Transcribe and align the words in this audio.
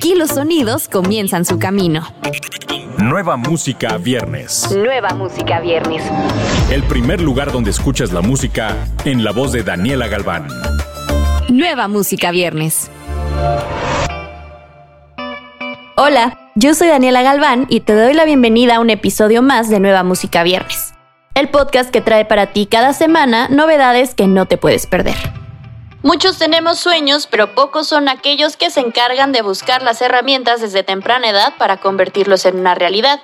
Aquí 0.00 0.14
los 0.14 0.30
sonidos 0.30 0.88
comienzan 0.88 1.44
su 1.44 1.58
camino. 1.58 2.10
Nueva 2.96 3.36
música 3.36 3.98
viernes. 3.98 4.74
Nueva 4.74 5.10
música 5.10 5.60
viernes. 5.60 6.02
El 6.70 6.82
primer 6.84 7.20
lugar 7.20 7.52
donde 7.52 7.68
escuchas 7.68 8.10
la 8.10 8.22
música 8.22 8.78
en 9.04 9.22
la 9.22 9.32
voz 9.32 9.52
de 9.52 9.62
Daniela 9.62 10.08
Galván. 10.08 10.48
Nueva 11.50 11.86
música 11.86 12.30
viernes. 12.30 12.90
Hola, 15.96 16.50
yo 16.54 16.72
soy 16.72 16.88
Daniela 16.88 17.20
Galván 17.20 17.66
y 17.68 17.80
te 17.80 17.92
doy 17.92 18.14
la 18.14 18.24
bienvenida 18.24 18.76
a 18.76 18.80
un 18.80 18.88
episodio 18.88 19.42
más 19.42 19.68
de 19.68 19.80
Nueva 19.80 20.02
Música 20.02 20.42
Viernes. 20.42 20.94
El 21.34 21.50
podcast 21.50 21.90
que 21.90 22.00
trae 22.00 22.24
para 22.24 22.46
ti 22.46 22.64
cada 22.64 22.94
semana 22.94 23.50
novedades 23.50 24.14
que 24.14 24.26
no 24.26 24.46
te 24.46 24.56
puedes 24.56 24.86
perder. 24.86 25.39
Muchos 26.02 26.38
tenemos 26.38 26.78
sueños, 26.78 27.28
pero 27.30 27.54
pocos 27.54 27.86
son 27.86 28.08
aquellos 28.08 28.56
que 28.56 28.70
se 28.70 28.80
encargan 28.80 29.32
de 29.32 29.42
buscar 29.42 29.82
las 29.82 30.00
herramientas 30.00 30.62
desde 30.62 30.82
temprana 30.82 31.28
edad 31.28 31.52
para 31.58 31.76
convertirlos 31.76 32.46
en 32.46 32.58
una 32.58 32.74
realidad. 32.74 33.20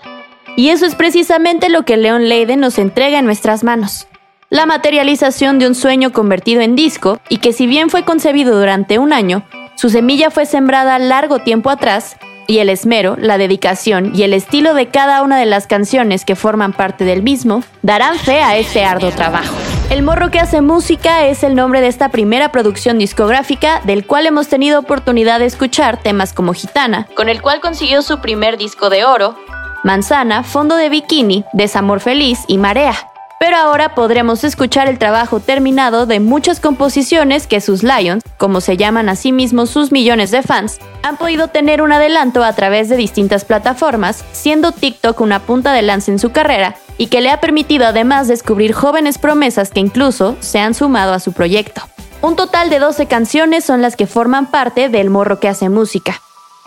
Y 0.56 0.68
eso 0.68 0.84
es 0.84 0.94
precisamente 0.94 1.70
lo 1.70 1.84
que 1.84 1.96
Leon 1.96 2.28
Leiden 2.28 2.60
nos 2.60 2.78
entrega 2.78 3.18
en 3.18 3.24
nuestras 3.24 3.64
manos. 3.64 4.06
La 4.50 4.66
materialización 4.66 5.58
de 5.58 5.66
un 5.66 5.74
sueño 5.74 6.12
convertido 6.12 6.60
en 6.60 6.76
disco 6.76 7.18
y 7.30 7.38
que 7.38 7.54
si 7.54 7.66
bien 7.66 7.88
fue 7.88 8.04
concebido 8.04 8.58
durante 8.58 8.98
un 8.98 9.14
año, 9.14 9.42
su 9.76 9.88
semilla 9.88 10.30
fue 10.30 10.44
sembrada 10.44 10.98
largo 10.98 11.38
tiempo 11.38 11.70
atrás 11.70 12.16
y 12.46 12.58
el 12.58 12.68
esmero, 12.68 13.16
la 13.18 13.38
dedicación 13.38 14.12
y 14.14 14.22
el 14.22 14.34
estilo 14.34 14.74
de 14.74 14.88
cada 14.88 15.22
una 15.22 15.38
de 15.38 15.46
las 15.46 15.66
canciones 15.66 16.24
que 16.24 16.36
forman 16.36 16.74
parte 16.74 17.04
del 17.04 17.22
mismo 17.22 17.64
darán 17.82 18.18
fe 18.18 18.40
a 18.40 18.56
este 18.56 18.84
arduo 18.84 19.10
trabajo. 19.10 19.54
El 19.88 20.02
morro 20.02 20.32
que 20.32 20.40
hace 20.40 20.62
música 20.62 21.26
es 21.26 21.44
el 21.44 21.54
nombre 21.54 21.80
de 21.80 21.86
esta 21.86 22.08
primera 22.08 22.50
producción 22.50 22.98
discográfica 22.98 23.80
del 23.84 24.04
cual 24.04 24.26
hemos 24.26 24.48
tenido 24.48 24.80
oportunidad 24.80 25.38
de 25.38 25.46
escuchar 25.46 26.02
temas 26.02 26.32
como 26.32 26.54
Gitana, 26.54 27.06
con 27.14 27.28
el 27.28 27.40
cual 27.40 27.60
consiguió 27.60 28.02
su 28.02 28.18
primer 28.18 28.58
disco 28.58 28.90
de 28.90 29.04
oro, 29.04 29.36
Manzana, 29.84 30.42
Fondo 30.42 30.74
de 30.74 30.88
Bikini, 30.88 31.44
Desamor 31.52 32.00
Feliz 32.00 32.40
y 32.48 32.58
Marea. 32.58 32.96
Pero 33.38 33.56
ahora 33.56 33.94
podremos 33.94 34.42
escuchar 34.42 34.88
el 34.88 34.98
trabajo 34.98 35.38
terminado 35.38 36.06
de 36.06 36.18
muchas 36.18 36.58
composiciones 36.58 37.46
que 37.46 37.60
sus 37.60 37.84
Lions, 37.84 38.24
como 38.38 38.60
se 38.60 38.76
llaman 38.76 39.08
a 39.08 39.14
sí 39.14 39.30
mismos 39.30 39.70
sus 39.70 39.92
millones 39.92 40.32
de 40.32 40.42
fans, 40.42 40.78
han 41.04 41.16
podido 41.16 41.46
tener 41.46 41.80
un 41.80 41.92
adelanto 41.92 42.42
a 42.42 42.52
través 42.54 42.88
de 42.88 42.96
distintas 42.96 43.44
plataformas, 43.44 44.24
siendo 44.32 44.72
TikTok 44.72 45.20
una 45.20 45.38
punta 45.38 45.72
de 45.72 45.82
lanza 45.82 46.10
en 46.10 46.18
su 46.18 46.32
carrera 46.32 46.74
y 46.98 47.08
que 47.08 47.20
le 47.20 47.30
ha 47.30 47.40
permitido 47.40 47.86
además 47.86 48.28
descubrir 48.28 48.72
jóvenes 48.72 49.18
promesas 49.18 49.70
que 49.70 49.80
incluso 49.80 50.36
se 50.40 50.58
han 50.58 50.74
sumado 50.74 51.12
a 51.12 51.20
su 51.20 51.32
proyecto. 51.32 51.82
Un 52.22 52.36
total 52.36 52.70
de 52.70 52.78
12 52.78 53.06
canciones 53.06 53.64
son 53.64 53.82
las 53.82 53.96
que 53.96 54.06
forman 54.06 54.50
parte 54.50 54.88
del 54.88 55.10
morro 55.10 55.38
que 55.38 55.48
hace 55.48 55.68
música, 55.68 56.20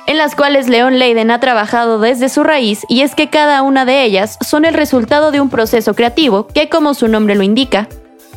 en 0.05 0.17
las 0.17 0.35
cuales 0.35 0.69
Leon 0.69 0.99
Leiden 0.99 1.31
ha 1.31 1.39
trabajado 1.39 1.99
desde 1.99 2.29
su 2.29 2.43
raíz 2.43 2.85
y 2.87 3.01
es 3.01 3.15
que 3.15 3.29
cada 3.29 3.61
una 3.61 3.85
de 3.85 4.03
ellas 4.03 4.37
son 4.47 4.65
el 4.65 4.73
resultado 4.73 5.31
de 5.31 5.41
un 5.41 5.49
proceso 5.49 5.93
creativo 5.95 6.47
que, 6.47 6.69
como 6.69 6.93
su 6.93 7.07
nombre 7.07 7.35
lo 7.35 7.43
indica, 7.43 7.87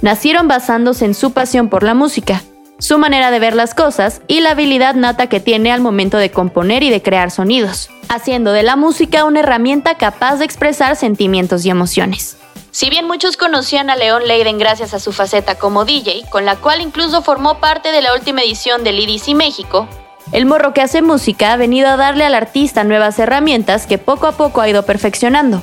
nacieron 0.01 0.49
basándose 0.49 1.05
en 1.05 1.15
su 1.15 1.33
pasión 1.33 1.69
por 1.69 1.83
la 1.83 1.95
música, 1.95 2.43
su 2.83 2.99
manera 2.99 3.31
de 3.31 3.39
ver 3.39 3.55
las 3.55 3.75
cosas 3.75 4.23
y 4.27 4.41
la 4.41 4.51
habilidad 4.51 4.97
nata 4.97 5.29
que 5.29 5.39
tiene 5.39 5.71
al 5.71 5.81
momento 5.81 6.17
de 6.17 6.33
componer 6.33 6.83
y 6.83 6.91
de 6.91 7.01
crear 7.01 7.31
sonidos, 7.31 7.91
haciendo 8.09 8.51
de 8.51 8.65
la 8.65 8.75
música 8.75 9.25
una 9.25 9.39
herramienta 9.39 9.95
capaz 9.95 10.39
de 10.39 10.45
expresar 10.45 10.97
sentimientos 10.97 11.65
y 11.65 11.71
emociones. 11.71 12.37
Si 12.73 12.91
bien 12.91 13.07
muchos 13.07 13.37
conocían 13.37 13.89
a 13.89 13.95
Leon 13.95 14.27
Leiden 14.27 14.59
gracias 14.59 14.95
a 14.95 14.99
su 14.99 15.13
faceta 15.13 15.55
como 15.55 15.85
DJ, 15.85 16.25
con 16.29 16.45
la 16.45 16.57
cual 16.57 16.81
incluso 16.81 17.23
formó 17.23 17.61
parte 17.61 17.93
de 17.93 18.03
la 18.03 18.15
última 18.15 18.41
edición 18.43 18.83
del 18.83 18.99
IDC 18.99 19.29
México, 19.37 19.87
el 20.33 20.45
morro 20.45 20.75
que 20.75 20.81
hace 20.81 21.03
música 21.03 21.53
ha 21.53 21.57
venido 21.57 21.89
a 21.89 21.97
darle 21.97 22.25
al 22.25 22.35
artista 22.35 22.83
nuevas 22.83 23.17
herramientas 23.21 23.87
que 23.87 23.99
poco 23.99 24.27
a 24.27 24.33
poco 24.33 24.61
ha 24.61 24.69
ido 24.69 24.83
perfeccionando, 24.83 25.63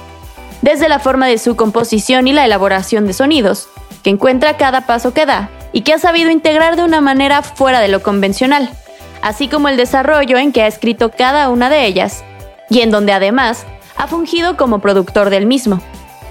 desde 0.62 0.88
la 0.88 1.00
forma 1.00 1.28
de 1.28 1.38
su 1.38 1.58
composición 1.58 2.30
y 2.30 2.32
la 2.32 2.46
elaboración 2.46 3.06
de 3.08 3.12
sonidos, 3.12 3.68
que 4.04 4.10
encuentra 4.10 4.56
cada 4.56 4.86
paso 4.88 5.14
que 5.14 5.26
da, 5.26 5.50
y 5.80 5.82
que 5.82 5.94
ha 5.94 5.98
sabido 5.98 6.30
integrar 6.30 6.76
de 6.76 6.84
una 6.84 7.00
manera 7.00 7.42
fuera 7.42 7.80
de 7.80 7.88
lo 7.88 8.04
convencional, 8.04 8.70
así 9.22 9.48
como 9.48 9.70
el 9.70 9.78
desarrollo 9.78 10.38
en 10.38 10.52
que 10.52 10.62
ha 10.62 10.68
escrito 10.68 11.10
cada 11.10 11.48
una 11.48 11.70
de 11.70 11.86
ellas, 11.86 12.26
y 12.70 12.82
en 12.82 12.92
donde 12.92 13.14
además 13.14 13.66
ha 13.96 14.06
fungido 14.06 14.58
como 14.58 14.80
productor 14.80 15.30
del 15.30 15.46
mismo, 15.46 15.82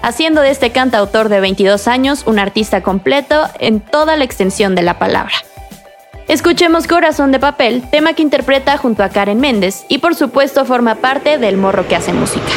haciendo 0.03 0.43
de 0.43 0.51
este 0.51 0.69
cantautor 0.69 1.31
de 1.31 1.41
22 1.41 1.89
años 1.89 2.25
un 2.27 2.39
artista 2.39 2.83
completo 2.83 3.49
en 3.59 3.81
toda 3.81 4.19
la 4.19 4.25
extensión 4.25 4.75
de 4.75 4.83
la 4.83 4.99
palabra. 4.99 5.33
Escuchemos 6.29 6.87
Corazón 6.87 7.33
de 7.33 7.39
Papel, 7.39 7.83
tema 7.91 8.13
que 8.13 8.21
interpreta 8.21 8.77
junto 8.77 9.03
a 9.03 9.09
Karen 9.09 9.41
Méndez 9.41 9.87
y 9.89 9.97
por 9.97 10.15
supuesto 10.15 10.67
forma 10.67 10.97
parte 10.97 11.39
del 11.39 11.57
morro 11.57 11.89
que 11.89 11.97
hace 11.97 12.13
música. 12.13 12.53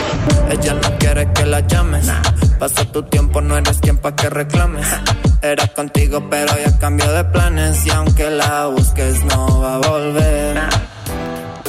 Pasa 2.61 2.85
tu 2.85 3.01
tiempo, 3.01 3.41
no 3.41 3.57
eres 3.57 3.79
quien 3.79 3.97
pa' 3.97 4.15
que 4.15 4.29
reclames. 4.29 4.85
Era 5.41 5.65
contigo, 5.65 6.27
pero 6.29 6.53
ya 6.63 6.77
cambió 6.77 7.11
de 7.11 7.23
planes. 7.23 7.87
Y 7.87 7.89
aunque 7.89 8.29
la 8.29 8.67
busques, 8.67 9.25
no 9.25 9.59
va 9.59 9.75
a 9.75 9.77
volver. 9.79 10.59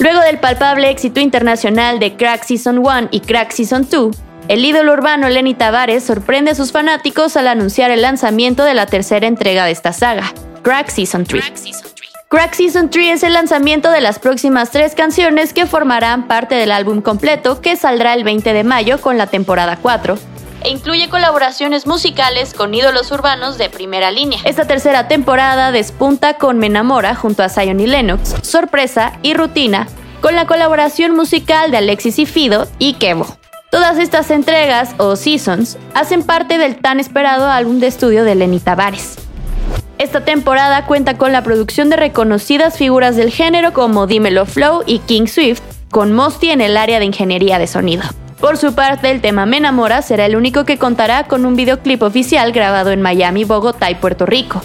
Luego 0.00 0.20
del 0.20 0.38
palpable 0.38 0.91
éxito 0.91 1.19
internacional 1.20 1.98
de 1.98 2.14
Crack 2.14 2.44
Season 2.44 2.76
1 2.76 3.08
y 3.10 3.20
Crack 3.20 3.53
Season 3.53 3.88
2, 3.91 4.14
el 4.48 4.62
ídolo 4.62 4.92
urbano 4.92 5.30
Lenny 5.30 5.54
Tavares 5.54 6.04
sorprende 6.04 6.50
a 6.50 6.54
sus 6.54 6.72
fanáticos 6.72 7.38
al 7.38 7.48
anunciar 7.48 7.91
el 7.91 8.03
lanzamiento 8.03 8.62
de 8.64 8.74
la 8.74 8.84
tercera 8.84 9.26
entrega 9.26 9.64
de 9.64 9.70
esta 9.70 9.94
saga, 9.94 10.34
Crack 10.60 10.91
Season 10.91 11.24
3. 11.24 11.44
Crack 12.28 12.53
Season 12.53 12.91
3 12.91 13.14
es 13.14 13.22
el 13.22 13.32
lanzamiento 13.32 13.91
de 13.91 14.03
las 14.03 14.19
próximas 14.19 14.70
tres 14.70 14.94
canciones 14.94 15.54
que 15.54 15.64
formarán 15.64 16.28
parte 16.28 16.54
del 16.54 16.70
álbum 16.70 17.00
completo 17.00 17.62
que 17.62 17.76
saldrá 17.76 18.12
el 18.12 18.24
20 18.24 18.53
de 18.53 18.64
mayo 18.64 19.00
con 19.00 19.16
la 19.16 19.28
temporada 19.28 19.78
4 19.80 20.19
e 20.65 20.71
incluye 20.71 21.09
colaboraciones 21.09 21.87
musicales 21.87 22.55
con 22.55 22.75
ídolos 22.75 23.11
urbanos 23.11 23.59
de 23.59 23.71
primera 23.71 24.11
línea. 24.11 24.41
Esta 24.45 24.67
tercera 24.67 25.09
temporada 25.09 25.73
despunta 25.73 26.34
con 26.34 26.59
Me 26.59 26.67
Enamora 26.67 27.15
junto 27.15 27.43
a 27.43 27.49
Zion 27.49 27.81
y 27.81 27.87
Lennox, 27.87 28.37
Sorpresa 28.43 29.19
y 29.22 29.34
Rutina, 29.34 29.87
con 30.21 30.37
la 30.37 30.47
colaboración 30.47 31.15
musical 31.15 31.71
de 31.71 31.78
Alexis 31.78 32.19
y 32.19 32.27
Fido 32.27 32.69
y 32.78 32.95
Kevo. 32.95 33.27
Todas 33.71 33.99
estas 33.99 34.31
entregas, 34.31 34.95
o 34.99 35.17
seasons, 35.17 35.78
hacen 35.95 36.22
parte 36.22 36.59
del 36.59 36.77
tan 36.77 37.01
esperado 37.01 37.49
álbum 37.49 37.81
de 37.81 37.87
estudio 37.87 38.22
de 38.22 38.34
Lenny 38.34 38.61
Tavares. 38.61 39.17
Esta 39.99 40.25
temporada 40.25 40.84
cuenta 40.84 41.17
con 41.17 41.33
la 41.33 41.43
producción 41.43 41.89
de 41.89 41.97
reconocidas 41.97 42.77
figuras 42.77 43.17
del 43.17 43.31
género 43.31 43.72
como 43.72 44.06
Dímelo 44.06 44.47
Flow 44.47 44.83
y 44.84 44.99
King 44.99 45.27
Swift, 45.27 45.62
con 45.91 46.12
Mosty 46.12 46.51
en 46.51 46.61
el 46.61 46.77
área 46.77 46.99
de 46.99 47.05
ingeniería 47.06 47.59
de 47.59 47.67
sonido. 47.67 48.03
Por 48.42 48.56
su 48.58 48.75
parte, 48.75 49.08
el 49.12 49.20
tema 49.20 49.47
Me 49.47 49.58
Enamora 49.58 50.03
será 50.03 50.26
el 50.26 50.34
único 50.34 50.64
que 50.64 50.76
contará 50.76 51.28
con 51.28 51.47
un 51.47 51.54
videoclip 51.54 52.03
oficial 52.03 52.50
grabado 52.50 52.91
en 52.91 53.00
Miami, 53.00 53.44
Bogotá 53.44 53.88
y 53.88 53.94
Puerto 53.94 54.26
Rico, 54.26 54.60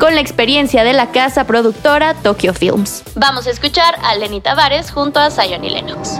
con 0.00 0.16
la 0.16 0.20
experiencia 0.20 0.82
de 0.82 0.92
la 0.94 1.12
casa 1.12 1.44
productora 1.44 2.14
Tokyo 2.14 2.52
Films. 2.52 3.04
Vamos 3.14 3.46
a 3.46 3.50
escuchar 3.50 3.94
a 4.02 4.16
Lenny 4.16 4.40
Tavares 4.40 4.90
junto 4.90 5.20
a 5.20 5.30
Zion 5.30 5.62
y 5.64 5.70
Lennox. 5.70 6.18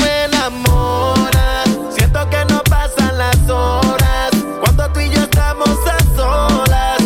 Me 0.00 0.24
enamora, 0.26 1.64
siento 1.90 2.30
que 2.30 2.44
no 2.48 2.62
pasan 2.62 3.18
las 3.18 3.50
horas. 3.50 4.30
Cuando 4.62 4.88
tú 4.92 5.00
y 5.00 5.10
yo 5.10 5.20
estamos 5.22 5.68
a 5.68 6.16
solas, 6.16 7.02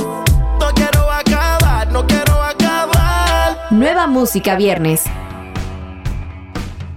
no 0.60 0.68
quiero 0.74 1.10
acabar, 1.10 1.90
no 1.90 2.06
quiero 2.06 2.42
acabar. 2.42 3.56
Nueva 3.70 4.06
música 4.06 4.54
viernes. 4.54 5.04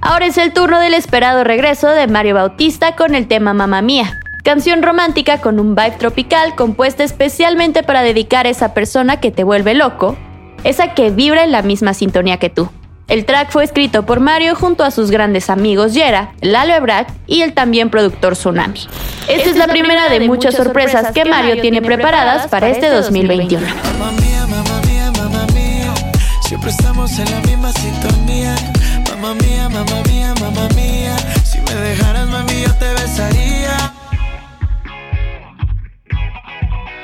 Ahora 0.06 0.28
es 0.28 0.38
el 0.38 0.54
turno 0.54 0.80
del 0.80 0.94
esperado 0.94 1.44
regreso 1.44 1.88
de 1.88 2.06
Mario 2.06 2.36
Bautista 2.36 2.96
con 2.96 3.16
el 3.16 3.28
tema 3.28 3.56
Mamma 3.56 3.82
Mía, 3.82 4.20
canción 4.44 4.84
romántica 4.84 5.42
con 5.42 5.60
un 5.60 5.74
vibe 5.74 5.96
tropical 5.98 6.54
compuesta 6.54 7.04
especialmente 7.04 7.82
para 7.82 8.04
dedicar 8.04 8.46
a 8.46 8.50
esa 8.50 8.76
persona 8.76 9.20
que 9.20 9.32
te 9.32 9.44
vuelve 9.44 9.74
loco, 9.74 10.16
esa 10.64 10.94
que 10.94 11.10
vibra 11.10 11.44
en 11.44 11.52
la 11.52 11.64
misma 11.64 11.96
sintonía 11.96 12.38
que 12.38 12.52
tú. 12.52 12.70
El 13.08 13.26
track 13.26 13.50
fue 13.50 13.64
escrito 13.64 14.06
por 14.06 14.20
Mario 14.20 14.54
junto 14.54 14.84
a 14.84 14.92
sus 14.92 15.10
grandes 15.10 15.50
amigos 15.50 15.96
Yera, 15.96 16.34
Lalo 16.40 16.76
Ebrard 16.76 17.08
y 17.26 17.42
el 17.42 17.56
también 17.56 17.90
productor 17.90 18.34
Tsunami. 18.34 18.82
Esta 19.28 19.50
es 19.50 19.58
la 19.58 19.68
primera 19.68 20.08
de 20.10 20.20
muchas 20.20 20.54
sorpresas 20.54 21.14
que 21.14 21.26
Mario 21.26 21.60
tiene 21.62 21.82
preparadas 21.82 22.46
para 22.46 22.70
este 22.70 22.92
2021. 22.92 23.66
Mamma 23.66 24.12
mía, 24.12 24.46
mamma 24.48 24.82
mía, 24.86 25.12
mamma 25.18 25.48
mía. 25.48 25.94
Siempre 26.48 26.70
estamos 26.70 27.18
en 27.18 27.32
la 27.32 27.40
misma 27.40 27.72
sintonía. 27.74 28.56
Mamma 29.26 29.44
mía, 29.44 29.70
mamma 29.70 30.04
mía, 30.08 30.34
mamma 30.40 30.68
mía. 30.76 31.16
Si 31.44 31.58
me 31.58 31.74
dejaras, 31.74 32.28
mami, 32.28 32.62
yo 32.62 32.72
te 32.76 32.94
besaría. 32.94 33.92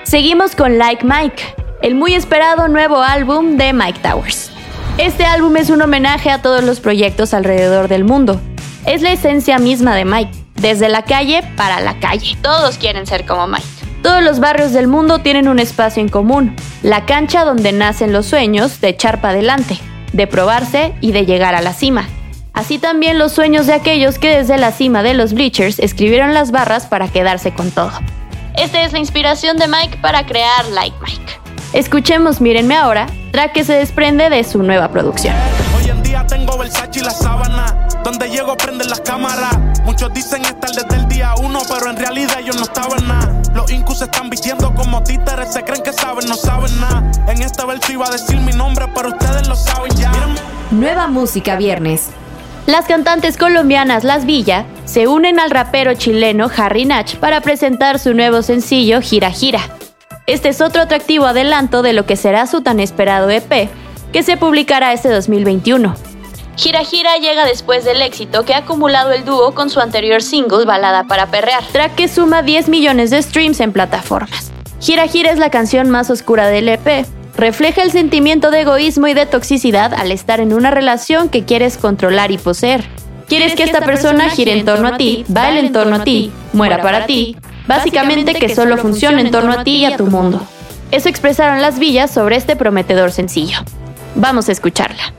Seguimos 0.03 0.55
con 0.55 0.77
Like 0.77 1.03
Mike, 1.03 1.41
el 1.81 1.95
muy 1.95 2.13
esperado 2.13 2.67
nuevo 2.67 3.01
álbum 3.01 3.57
de 3.57 3.73
Mike 3.73 4.01
Towers. 4.03 4.51
Este 4.99 5.25
álbum 5.25 5.57
es 5.57 5.71
un 5.71 5.81
homenaje 5.81 6.29
a 6.29 6.43
todos 6.43 6.63
los 6.63 6.79
proyectos 6.79 7.33
alrededor 7.33 7.87
del 7.87 8.03
mundo. 8.03 8.39
Es 8.85 9.01
la 9.01 9.13
esencia 9.13 9.57
misma 9.57 9.95
de 9.95 10.05
Mike, 10.05 10.37
desde 10.57 10.89
la 10.89 11.01
calle 11.01 11.41
para 11.57 11.79
la 11.79 11.99
calle. 11.99 12.37
Todos 12.43 12.77
quieren 12.77 13.07
ser 13.07 13.25
como 13.25 13.47
Mike. 13.47 13.65
Todos 14.03 14.21
los 14.21 14.39
barrios 14.39 14.73
del 14.73 14.87
mundo 14.87 15.23
tienen 15.23 15.47
un 15.47 15.57
espacio 15.57 16.03
en 16.03 16.09
común, 16.09 16.55
la 16.83 17.07
cancha 17.07 17.45
donde 17.45 17.71
nacen 17.71 18.13
los 18.13 18.27
sueños 18.27 18.79
de 18.79 18.89
echar 18.89 19.21
para 19.21 19.33
adelante. 19.33 19.79
De 20.13 20.27
probarse 20.27 20.93
y 21.01 21.11
de 21.11 21.25
llegar 21.25 21.55
a 21.55 21.61
la 21.61 21.73
cima. 21.73 22.07
Así 22.53 22.79
también 22.79 23.17
los 23.17 23.31
sueños 23.31 23.67
de 23.67 23.73
aquellos 23.73 24.19
que 24.19 24.35
desde 24.35 24.57
la 24.57 24.71
cima 24.71 25.03
de 25.03 25.13
los 25.13 25.33
bleachers 25.33 25.79
escribieron 25.79 26.33
las 26.33 26.51
barras 26.51 26.85
para 26.85 27.07
quedarse 27.07 27.53
con 27.53 27.71
todo. 27.71 27.91
Esta 28.55 28.81
es 28.81 28.91
la 28.91 28.99
inspiración 28.99 29.57
de 29.57 29.67
Mike 29.67 29.99
para 30.01 30.25
crear 30.25 30.65
Like 30.67 30.97
Mike. 31.01 31.39
Escuchemos 31.73 32.41
Mírenme 32.41 32.75
ahora, 32.75 33.07
track 33.31 33.53
que 33.53 33.63
se 33.63 33.73
desprende 33.73 34.29
de 34.29 34.43
su 34.43 34.61
nueva 34.61 34.89
producción. 34.89 35.33
Hoy 35.77 35.89
en 35.89 36.03
día 36.03 36.25
tengo 36.27 36.57
Versace 36.57 36.99
y 36.99 37.03
la 37.03 37.11
sábana. 37.11 37.87
Donde 38.03 38.29
llego 38.29 38.57
prenden 38.57 38.89
las 38.89 38.99
cámaras. 38.99 39.57
Muchos 39.85 40.11
dicen 40.13 40.43
estar 40.43 40.71
desde 40.71 40.95
el 40.95 41.07
día 41.07 41.35
uno, 41.41 41.59
pero 41.69 41.89
en 41.89 41.97
realidad 41.97 42.39
ellos 42.39 42.55
no 42.55 42.63
estaban 42.63 43.07
nada. 43.07 43.41
Los 43.53 43.71
incus 43.71 43.99
se 43.99 44.05
están 44.05 44.29
vistiendo 44.29 44.73
como 44.73 45.03
títeres, 45.03 45.53
se 45.53 45.63
creen 45.63 45.83
que 45.83 45.93
saben, 45.93 46.27
no 46.27 46.35
saben 46.35 46.79
nada. 46.79 47.03
En 47.27 47.41
este 47.41 47.63
verso 47.63 47.91
iba 47.91 48.07
a 48.07 48.09
decir 48.09 48.37
mi 48.37 48.53
nombre, 48.53 48.87
pero 48.95 49.09
ustedes 49.09 49.47
lo 49.47 49.55
saben 49.55 49.95
ya. 49.95 50.00
Nueva 50.71 51.07
música 51.07 51.57
viernes. 51.57 52.11
Las 52.65 52.85
cantantes 52.85 53.35
colombianas 53.35 54.05
Las 54.05 54.25
Villa 54.25 54.65
se 54.85 55.09
unen 55.09 55.37
al 55.37 55.49
rapero 55.51 55.95
chileno 55.95 56.49
Harry 56.55 56.85
Nach 56.85 57.17
para 57.17 57.41
presentar 57.41 57.99
su 57.99 58.13
nuevo 58.13 58.41
sencillo 58.41 59.01
Gira 59.01 59.31
Gira. 59.31 59.59
Este 60.27 60.47
es 60.47 60.61
otro 60.61 60.83
atractivo 60.83 61.25
adelanto 61.25 61.81
de 61.81 61.91
lo 61.91 62.05
que 62.05 62.15
será 62.15 62.47
su 62.47 62.61
tan 62.61 62.79
esperado 62.79 63.29
EP, 63.29 63.69
que 64.13 64.23
se 64.23 64.37
publicará 64.37 64.93
este 64.93 65.09
2021. 65.09 65.93
Gira 66.55 66.85
Gira 66.85 67.17
llega 67.17 67.43
después 67.43 67.83
del 67.83 68.01
éxito 68.01 68.45
que 68.45 68.53
ha 68.53 68.59
acumulado 68.59 69.11
el 69.11 69.25
dúo 69.25 69.53
con 69.53 69.69
su 69.69 69.81
anterior 69.81 70.21
single 70.21 70.63
Balada 70.63 71.03
para 71.03 71.25
Perrear, 71.25 71.65
track 71.73 71.95
que 71.95 72.07
suma 72.07 72.43
10 72.43 72.69
millones 72.69 73.09
de 73.09 73.21
streams 73.21 73.59
en 73.59 73.73
plataformas. 73.73 74.53
Gira 74.79 75.05
Gira 75.07 75.31
es 75.31 75.37
la 75.37 75.51
canción 75.51 75.89
más 75.89 76.09
oscura 76.09 76.47
del 76.47 76.69
EP, 76.69 77.05
refleja 77.41 77.81
el 77.81 77.91
sentimiento 77.91 78.51
de 78.51 78.61
egoísmo 78.61 79.07
y 79.07 79.15
de 79.15 79.25
toxicidad 79.25 79.95
al 79.95 80.11
estar 80.11 80.39
en 80.39 80.53
una 80.53 80.69
relación 80.69 81.27
que 81.27 81.43
quieres 81.43 81.77
controlar 81.77 82.31
y 82.31 82.37
poseer. 82.37 82.85
Quieres 83.27 83.55
que 83.55 83.63
esta 83.63 83.81
persona 83.81 84.29
gire 84.29 84.53
en 84.53 84.63
torno 84.63 84.89
a 84.89 84.97
ti, 84.97 85.25
baile 85.27 85.61
en 85.61 85.71
torno 85.71 85.95
a 85.95 86.03
ti, 86.03 86.31
muera 86.53 86.81
para 86.81 87.07
ti, 87.07 87.35
básicamente 87.65 88.35
que 88.35 88.53
solo 88.53 88.77
funcione 88.77 89.21
en 89.21 89.31
torno 89.31 89.53
a 89.53 89.63
ti 89.63 89.77
y 89.77 89.85
a 89.85 89.97
tu 89.97 90.05
mundo. 90.05 90.45
Eso 90.91 91.09
expresaron 91.09 91.61
las 91.61 91.79
villas 91.79 92.11
sobre 92.11 92.35
este 92.35 92.55
prometedor 92.55 93.11
sencillo. 93.11 93.59
Vamos 94.13 94.47
a 94.49 94.51
escucharla. 94.51 95.13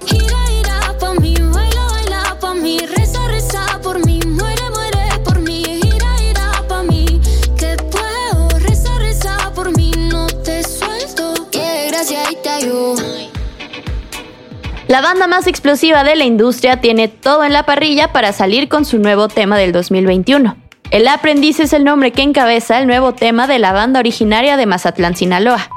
La 14.92 15.00
banda 15.00 15.26
más 15.26 15.46
explosiva 15.46 16.04
de 16.04 16.16
la 16.16 16.24
industria 16.24 16.82
tiene 16.82 17.08
todo 17.08 17.44
en 17.44 17.54
la 17.54 17.62
parrilla 17.62 18.12
para 18.12 18.34
salir 18.34 18.68
con 18.68 18.84
su 18.84 18.98
nuevo 18.98 19.28
tema 19.28 19.56
del 19.56 19.72
2021. 19.72 20.54
El 20.90 21.08
Aprendiz 21.08 21.60
es 21.60 21.72
el 21.72 21.82
nombre 21.82 22.10
que 22.10 22.20
encabeza 22.20 22.78
el 22.78 22.86
nuevo 22.86 23.14
tema 23.14 23.46
de 23.46 23.58
la 23.58 23.72
banda 23.72 24.00
originaria 24.00 24.58
de 24.58 24.66
Mazatlán, 24.66 25.16
Sinaloa. 25.16 25.70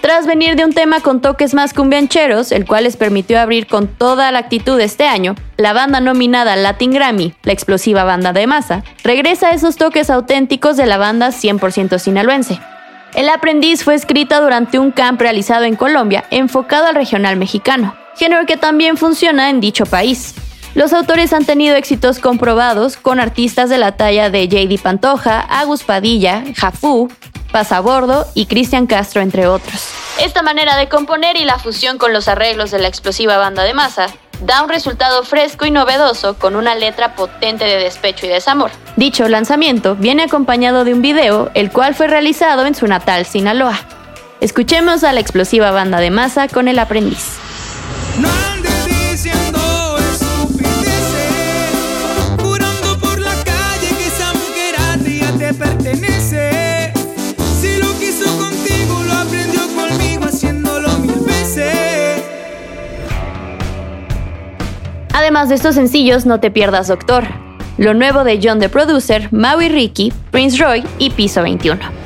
Tras 0.00 0.26
venir 0.26 0.56
de 0.56 0.64
un 0.64 0.72
tema 0.72 1.00
con 1.00 1.20
toques 1.20 1.52
más 1.52 1.74
cumbiancheros, 1.74 2.52
el 2.52 2.64
cual 2.64 2.84
les 2.84 2.96
permitió 2.96 3.38
abrir 3.38 3.66
con 3.66 3.86
toda 3.86 4.32
la 4.32 4.38
actitud 4.38 4.80
este 4.80 5.04
año, 5.04 5.34
la 5.58 5.74
banda 5.74 6.00
nominada 6.00 6.56
Latin 6.56 6.92
Grammy, 6.92 7.34
la 7.42 7.52
explosiva 7.52 8.04
banda 8.04 8.32
de 8.32 8.46
masa, 8.46 8.82
regresa 9.04 9.48
a 9.48 9.52
esos 9.52 9.76
toques 9.76 10.08
auténticos 10.08 10.78
de 10.78 10.86
la 10.86 10.96
banda 10.96 11.28
100% 11.32 11.98
sinaloense. 11.98 12.58
El 13.14 13.28
aprendiz 13.28 13.84
fue 13.84 13.94
escrita 13.94 14.40
durante 14.40 14.78
un 14.78 14.90
camp 14.90 15.20
realizado 15.20 15.64
en 15.64 15.76
Colombia 15.76 16.24
enfocado 16.30 16.86
al 16.86 16.94
regional 16.94 17.36
mexicano 17.36 17.94
género 18.16 18.46
que 18.46 18.56
también 18.56 18.96
funciona 18.96 19.50
en 19.50 19.60
dicho 19.60 19.86
país. 19.86 20.34
Los 20.74 20.92
autores 20.94 21.32
han 21.32 21.44
tenido 21.44 21.76
éxitos 21.76 22.18
comprobados 22.18 22.96
con 22.96 23.20
artistas 23.20 23.68
de 23.68 23.78
la 23.78 23.92
talla 23.92 24.30
de 24.30 24.46
J.D. 24.46 24.78
Pantoja, 24.82 25.40
Agus 25.40 25.82
Padilla, 25.82 26.44
Jafú, 26.56 27.10
Pasabordo 27.52 28.26
y 28.34 28.46
Cristian 28.46 28.86
Castro, 28.86 29.20
entre 29.20 29.46
otros. 29.46 29.88
Esta 30.18 30.42
manera 30.42 30.76
de 30.76 30.88
componer 30.88 31.36
y 31.36 31.44
la 31.44 31.58
fusión 31.58 31.98
con 31.98 32.14
los 32.14 32.26
arreglos 32.28 32.70
de 32.70 32.78
la 32.78 32.88
explosiva 32.88 33.36
banda 33.36 33.64
de 33.64 33.74
masa 33.74 34.06
da 34.40 34.62
un 34.62 34.70
resultado 34.70 35.22
fresco 35.24 35.66
y 35.66 35.70
novedoso 35.70 36.38
con 36.38 36.56
una 36.56 36.74
letra 36.74 37.14
potente 37.14 37.64
de 37.64 37.76
despecho 37.76 38.26
y 38.26 38.30
desamor. 38.30 38.70
Dicho 38.96 39.28
lanzamiento 39.28 39.94
viene 39.94 40.22
acompañado 40.22 40.84
de 40.84 40.94
un 40.94 41.02
video, 41.02 41.50
el 41.54 41.70
cual 41.70 41.94
fue 41.94 42.08
realizado 42.08 42.66
en 42.66 42.74
su 42.74 42.86
natal 42.86 43.26
Sinaloa. 43.26 43.78
Escuchemos 44.40 45.04
a 45.04 45.12
la 45.12 45.20
explosiva 45.20 45.70
banda 45.70 46.00
de 46.00 46.10
masa 46.10 46.48
con 46.48 46.66
el 46.66 46.78
aprendiz. 46.78 47.41
Además 65.14 65.48
de 65.48 65.54
estos 65.54 65.76
sencillos, 65.76 66.26
no 66.26 66.40
te 66.40 66.50
pierdas 66.50 66.88
Doctor, 66.88 67.24
lo 67.78 67.94
nuevo 67.94 68.24
de 68.24 68.40
John 68.42 68.58
the 68.60 68.68
Producer, 68.68 69.28
Maui 69.30 69.68
Ricky, 69.68 70.12
Prince 70.30 70.62
Roy 70.62 70.84
y 70.98 71.10
Piso 71.10 71.42
21. 71.42 72.01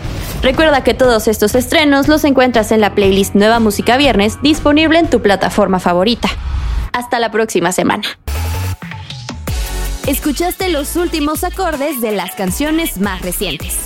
Recuerda 0.46 0.84
que 0.84 0.94
todos 0.94 1.26
estos 1.26 1.56
estrenos 1.56 2.06
los 2.06 2.22
encuentras 2.22 2.70
en 2.70 2.80
la 2.80 2.94
playlist 2.94 3.34
Nueva 3.34 3.58
Música 3.58 3.96
Viernes 3.96 4.40
disponible 4.42 5.00
en 5.00 5.10
tu 5.10 5.20
plataforma 5.20 5.80
favorita. 5.80 6.28
Hasta 6.92 7.18
la 7.18 7.32
próxima 7.32 7.72
semana. 7.72 8.04
Escuchaste 10.06 10.68
los 10.68 10.94
últimos 10.94 11.42
acordes 11.42 12.00
de 12.00 12.12
las 12.12 12.36
canciones 12.36 12.98
más 12.98 13.22
recientes. 13.22 13.76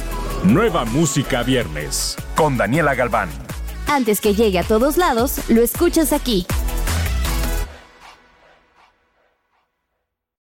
Nueva 0.45 0.85
Música 0.85 1.43
Viernes 1.43 2.19
con 2.37 2.59
Daniela 2.59 2.95
Galván. 2.95 3.31
Antes 3.87 4.21
que 4.21 4.35
llegue 4.35 4.59
a 4.59 4.63
todos 4.63 4.99
lados, 4.99 5.41
lo 5.49 5.63
escuchas 5.63 6.13
aquí. 6.13 6.47